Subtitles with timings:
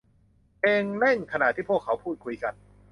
[0.59, 2.53] เพลงเล่นขณะที่พวกเขาพูดคุยกัน